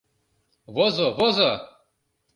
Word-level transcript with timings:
Возо, 0.75 1.07
возо! 1.17 1.51